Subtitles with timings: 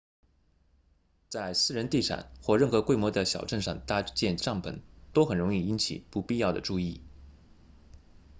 [1.29, 4.79] 在私人地产或任何规模的小镇上搭建帐篷
[5.13, 7.03] 都很容易引起不必要的注意